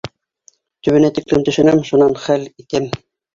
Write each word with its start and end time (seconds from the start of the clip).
Төбөнә 0.87 1.11
тиклем 1.17 1.43
төшөнәм, 1.49 1.83
шунан 1.91 2.17
хәл 2.25 2.49
итәм. 2.65 2.91